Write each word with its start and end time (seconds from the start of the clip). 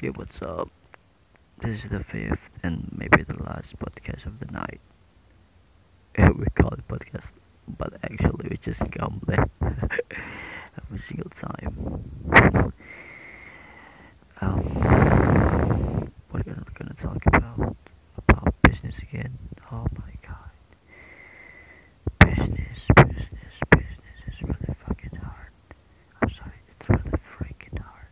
Hey, 0.00 0.10
what's 0.10 0.42
up? 0.42 0.68
This 1.58 1.84
is 1.84 1.90
the 1.90 2.00
fifth 2.00 2.50
and 2.62 2.94
maybe 2.96 3.22
the 3.22 3.42
last 3.42 3.78
podcast 3.78 4.26
of 4.26 4.38
the 4.40 4.46
night. 4.52 4.80
We 6.18 6.44
call 6.54 6.70
it 6.74 6.86
podcast, 6.86 7.32
but 7.78 7.94
actually 8.04 8.48
we 8.50 8.56
just 8.58 8.82
gambling 8.90 9.50
every 9.62 10.98
single 10.98 11.30
time. 11.30 12.04
um, 14.40 16.12
what 16.30 16.46
are 16.46 16.64
we 16.66 16.72
gonna 16.74 16.94
talk 17.00 17.22
about? 17.26 17.76
About 18.18 18.54
business 18.62 18.98
again? 18.98 19.38
Oh 19.72 19.86
my 19.96 20.12
god. 20.22 20.52
Business, 22.20 22.86
business, 22.96 23.56
business 23.70 24.18
is 24.28 24.42
really 24.42 24.74
fucking 24.74 25.18
hard. 25.22 25.52
I'm 26.22 26.28
sorry, 26.28 26.52
it's 26.68 26.88
really 26.88 27.10
freaking 27.22 27.78
hard. 27.80 28.06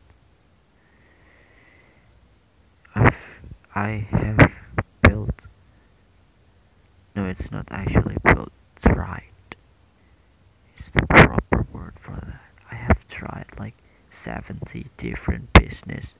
I've 2.94 3.40
I 3.74 4.06
have 4.10 4.52
built 5.02 5.34
no 7.16 7.26
it's 7.26 7.50
not 7.50 7.66
actually 7.70 8.16
built 8.22 8.52
tried 8.80 9.22
is 10.78 10.90
the 10.92 11.06
proper 11.06 11.66
word 11.72 11.94
for 11.98 12.12
that. 12.12 12.40
I 12.70 12.74
have 12.76 13.06
tried 13.08 13.46
like 13.58 13.74
seventy 14.10 14.86
different 14.96 15.52
business 15.52 16.14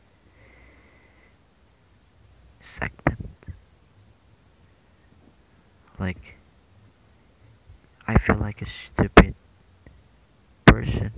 segment. 2.60 3.28
Like 5.98 6.36
I 8.06 8.18
feel 8.18 8.36
like 8.36 8.62
a 8.62 8.66
stupid 8.66 9.34
person 10.64 11.12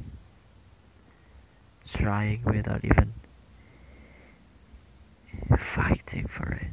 trying 1.89 2.43
without 2.45 2.85
even 2.85 3.15
fighting 5.59 6.27
for 6.27 6.51
it. 6.53 6.73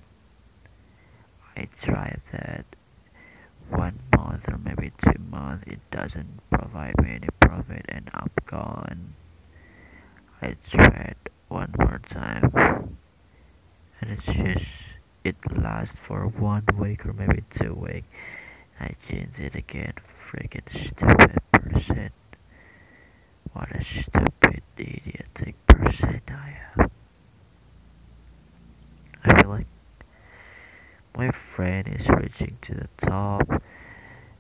I 1.56 1.68
tried 1.80 2.22
that 2.32 2.66
one 3.70 4.00
month 4.16 4.50
or 4.50 4.58
months, 5.34 5.64
it 5.68 5.80
doesn't 5.92 6.40
provide 6.52 6.94
me 7.02 7.16
any 7.16 7.28
profit, 7.40 7.86
and 7.90 8.10
I'm 8.14 8.30
gone. 8.46 9.14
I 10.42 10.56
tried 10.70 11.16
one 11.50 11.74
more 11.80 12.00
time, 12.10 12.52
and 14.00 14.12
it's 14.12 14.26
just 14.26 14.66
it 15.24 15.36
lasts 15.56 15.96
for 15.96 16.28
one 16.28 16.66
week 16.78 17.06
or 17.06 17.14
maybe 17.14 17.44
two 17.50 17.74
weeks. 17.74 18.08
I 18.80 18.92
change 19.10 19.40
it 19.40 19.56
again. 19.56 19.94
Freaking 20.30 20.70
stupid 20.70 21.40
person. 21.52 22.10
What 23.54 23.72
a 23.76 23.84
stupid, 23.84 24.64
idiotic 24.80 25.56
person 25.68 26.22
I 26.28 26.58
am. 26.78 26.92
I 29.24 29.42
feel 29.42 29.50
like 29.50 29.68
my 31.16 31.32
friend 31.32 31.88
is 31.88 32.10
reaching 32.10 32.58
to 32.64 32.74
the 32.74 32.90
top 32.98 33.62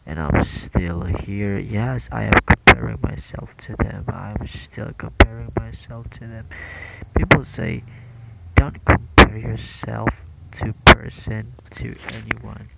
and 0.06 0.20
I'm 0.20 0.44
still 0.44 1.02
here. 1.04 1.58
Yes, 1.60 2.10
I 2.12 2.24
am 2.24 2.34
comparing 2.46 3.00
myself 3.02 3.56
to 3.58 3.76
them. 3.78 4.06
I'm 4.08 4.46
still 4.48 4.92
comparing 4.98 5.52
myself 5.58 6.10
to 6.12 6.20
them. 6.22 6.48
People 7.16 7.44
say 7.46 7.84
don't 8.56 8.84
compare 8.86 9.38
yourself 9.38 10.24
to 10.54 10.74
person 10.86 11.54
to 11.76 11.96
anyone 12.14 12.70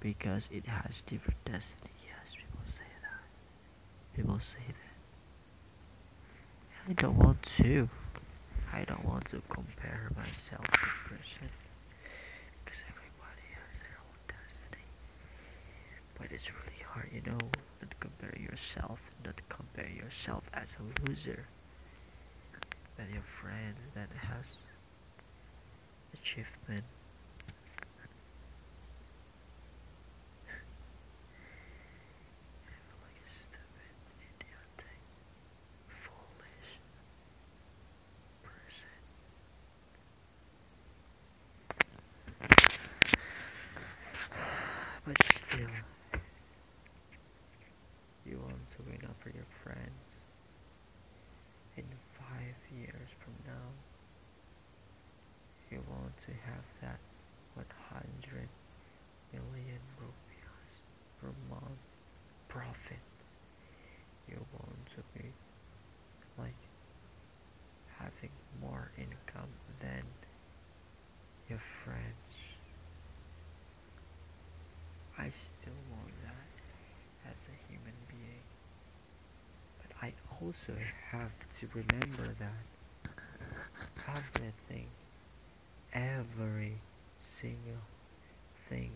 because 0.00 0.44
it 0.50 0.66
has 0.66 1.02
different 1.06 1.38
destiny. 1.44 1.92
Yes, 2.06 2.34
people 2.36 2.60
say 2.66 2.88
that. 3.02 4.16
People 4.16 4.38
say 4.38 4.64
that. 4.66 4.74
I 6.90 6.92
don't 6.94 7.16
want 7.16 7.42
to. 7.58 7.88
I 8.72 8.84
don't 8.84 9.04
want 9.04 9.24
to 9.30 9.42
compare 9.48 10.10
myself 10.16 10.64
to 10.80 10.90
person 11.08 11.48
because 12.64 12.82
everybody 12.88 13.46
has 13.56 13.80
their 13.80 13.98
own 14.00 14.18
destiny. 14.28 14.84
But 16.18 16.30
it's 16.32 16.50
really 16.52 16.82
hard, 16.92 17.10
you 17.12 17.22
know, 17.26 17.38
not 17.80 17.90
to 17.90 17.96
compare 18.00 18.34
yourself, 18.58 18.98
not 19.24 19.40
compare 19.48 19.88
yourself 19.88 20.42
as 20.52 20.74
a 20.80 21.08
loser, 21.08 21.46
but 22.96 23.08
your 23.12 23.22
friends 23.40 23.78
that 23.94 24.08
has 24.16 24.46
achievement. 26.14 26.84
I 32.66 32.70
feel 32.82 32.98
like 33.04 33.18
a 33.22 33.30
stupid, 33.46 33.94
idiotic, 34.26 35.00
foolish 35.86 36.70
person. 38.42 38.98
But 45.04 45.22
still, 45.22 45.74
you 48.26 48.38
want 48.38 48.70
to 48.76 48.82
win 48.84 49.00
over 49.04 49.30
your 49.34 49.48
friends. 49.64 50.04
In 51.76 51.84
five 52.18 52.58
years 52.76 53.08
from 53.24 53.32
now, 53.46 53.68
you 55.70 55.80
want 55.88 56.12
to 56.26 56.32
have 56.44 56.64
that 56.82 56.98
100 57.54 58.48
million 59.32 59.80
rupees 59.98 60.74
per 61.20 61.28
month 61.48 61.80
profit. 62.48 63.04
You 64.28 64.36
want 64.52 64.86
to 64.96 65.02
be 65.18 65.28
like 66.38 66.62
having 67.98 68.30
more 68.60 68.90
income 68.98 69.50
than 69.80 70.02
your 71.48 71.60
friends. 71.84 72.34
I 75.18 75.30
still 75.30 75.74
want 75.90 76.14
that 76.22 77.30
as 77.30 77.38
a 77.48 77.56
human 77.72 77.94
being. 78.08 78.42
But 79.82 79.90
I 80.00 80.12
also 80.42 80.74
have 81.10 81.32
to 81.60 81.68
remember 81.74 82.34
that. 82.38 82.64
Everything, 84.08 84.88
every 85.92 86.74
single 87.40 87.82
thing 88.68 88.92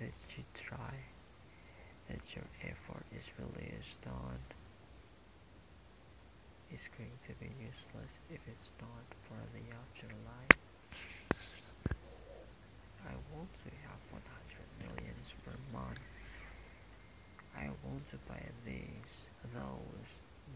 that 0.00 0.12
you 0.36 0.44
try, 0.54 0.94
that 2.08 2.20
your 2.34 2.44
effort 2.62 3.04
is 3.14 3.24
released 3.38 4.06
on, 4.06 4.38
is 6.72 6.80
going 6.96 7.18
to 7.26 7.32
be 7.40 7.50
useless 7.60 8.12
if 8.30 8.40
it's 8.46 8.70
not 8.80 9.06
for 9.28 9.40
the 9.54 9.62
afterlife. 9.72 10.58
I 13.06 13.14
want 13.34 13.48
to 13.64 13.70
have 13.88 14.00
100 14.10 14.22
millions 14.82 15.34
per 15.44 15.52
month. 15.72 16.00
I 17.56 17.68
want 17.84 18.08
to 18.10 18.16
buy 18.28 18.42
these, 18.64 19.28
those, 19.54 20.10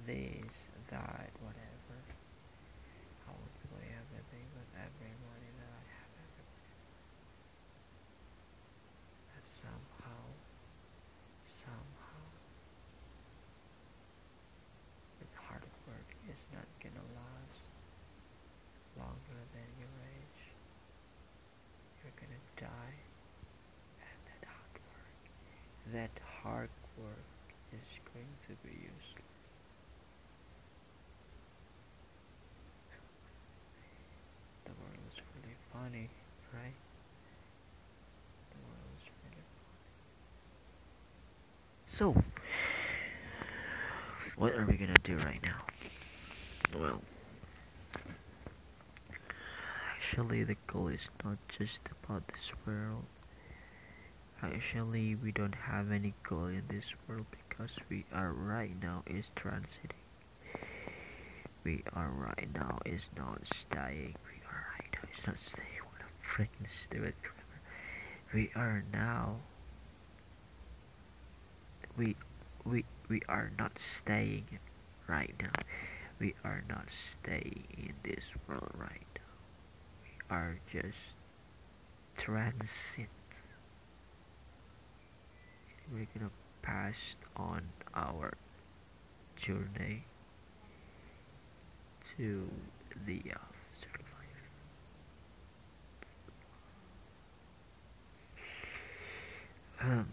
these, 0.06 0.68
that, 0.90 1.30
whatever. 1.40 1.98
I 3.26 3.30
want 3.32 3.54
to 3.62 3.66
buy 3.74 3.84
everything 3.88 4.46
with 4.54 4.70
every 4.78 5.14
money 5.26 5.50
that 5.58 5.70
I 5.72 5.84
have, 5.98 6.12
everybody. 6.22 6.72
But 9.34 9.44
somehow, 9.50 10.22
somehow, 11.44 12.22
with 15.20 15.34
hard 15.48 15.64
work 15.88 16.08
is 16.30 16.40
not 16.54 16.66
gonna 16.82 17.06
last 17.16 17.72
longer 18.98 19.40
than 19.54 19.68
your 19.80 19.94
age. 20.06 20.42
You're 22.02 22.16
gonna 22.18 22.42
die, 22.56 22.98
and 24.02 24.18
that 24.26 24.44
hard 24.48 24.76
work, 24.90 25.22
that 25.92 26.10
hard 26.42 26.70
work 26.96 27.54
is 27.72 28.00
going 28.12 28.36
to 28.48 28.56
be 28.66 28.70
useless. 28.74 29.24
The 34.64 34.72
world 34.72 34.98
is 35.08 35.20
really 35.36 35.56
funny, 35.72 36.10
right? 36.52 36.74
The 38.50 38.58
world 38.60 38.92
is 38.98 39.08
really 39.24 39.44
funny. 39.64 39.78
So, 41.86 42.14
what 44.36 44.52
are 44.54 44.64
we 44.66 44.76
gonna 44.76 44.94
do 45.04 45.16
right 45.18 45.40
now? 45.42 45.66
Well, 46.74 47.02
actually, 49.96 50.44
the 50.44 50.56
goal 50.66 50.88
is 50.88 51.08
not 51.24 51.38
just 51.48 51.88
about 51.90 52.26
this 52.28 52.52
world. 52.66 53.04
Actually, 54.42 55.14
we 55.14 55.32
don't 55.32 55.54
have 55.54 55.90
any 55.90 56.12
goal 56.22 56.46
in 56.46 56.64
this 56.68 56.94
world 57.08 57.24
because 57.48 57.78
we 57.88 58.04
are 58.12 58.30
right 58.32 58.74
now 58.82 59.02
is 59.06 59.30
transiting. 59.36 60.04
We 61.64 61.82
are 61.94 62.10
right 62.10 62.48
now 62.54 62.78
is 62.84 63.08
not 63.16 63.46
staying. 63.46 64.16
We 64.26 64.42
are 64.50 64.66
right 64.78 64.88
now 64.92 65.08
is 65.10 65.26
not 65.26 65.38
staying. 65.40 65.80
What 65.90 66.02
a 66.02 66.10
freaking 66.26 66.68
stupid 66.68 67.14
grammar. 67.22 67.60
We 68.34 68.50
are 68.54 68.84
now. 68.92 69.36
We 71.96 72.16
we 72.64 72.84
we 73.08 73.22
are 73.28 73.50
not 73.58 73.78
staying 73.78 74.58
right 75.06 75.34
now. 75.40 75.52
we 76.18 76.34
are 76.44 76.64
not 76.68 76.90
staying 76.90 77.64
in 77.78 77.94
this 78.02 78.32
world 78.48 78.70
right 78.76 79.06
now. 79.16 79.34
We 80.04 80.36
are 80.36 80.58
just 80.70 80.98
transit. 82.16 83.08
We're 85.90 86.06
gonna 86.14 86.30
pass 86.62 87.16
on 87.36 87.62
our 87.94 88.32
journey 89.36 90.04
to 92.16 92.48
the 93.06 93.18
afterlife. 93.18 93.42
Um, 99.80 100.08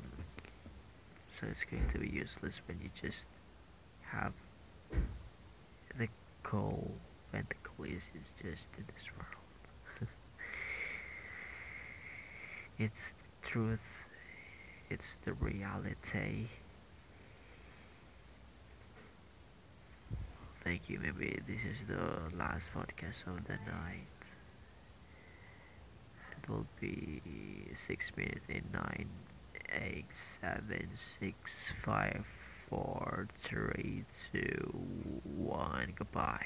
so 1.39 1.48
it's 1.51 1.63
going 1.66 1.88
to 1.94 2.00
be 2.00 2.10
useless 2.10 2.62
when 2.68 2.80
you 2.81 2.89
just 3.00 3.25
have 4.12 4.33
the 5.98 6.07
goal 6.44 6.92
when 7.31 7.45
the 7.48 7.56
goal 7.63 7.86
is, 7.86 8.04
is 8.15 8.30
just 8.42 8.68
in 8.77 8.86
this 8.95 9.06
world. 9.15 10.10
it's 12.80 13.13
truth, 13.44 13.80
it's 14.89 15.06
the 15.25 15.33
reality. 15.33 16.47
Thank 20.63 20.89
you, 20.89 21.00
maybe 21.00 21.39
this 21.47 21.62
is 21.63 21.77
the 21.88 22.36
last 22.38 22.71
podcast 22.74 23.27
of 23.27 23.44
the 23.45 23.53
night. 23.71 24.07
It 26.41 26.50
will 26.50 26.65
be 26.80 27.71
6 27.75 28.12
minutes 28.18 28.45
in 28.50 28.63
9 28.74 29.09
eight 29.71 30.06
seven 30.15 30.89
six 31.19 31.71
five 31.83 32.25
four 32.69 33.27
three 33.44 34.03
two 34.31 34.71
one 35.24 35.94
goodbye 35.95 36.45